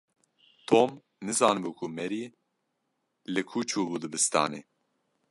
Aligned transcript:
Tom 0.69 0.89
nizanibû 1.25 1.69
ku 1.77 1.85
Mary 1.97 2.23
li 3.33 3.41
ku 3.49 3.59
çûbû 3.69 3.95
dibistanê. 4.03 4.61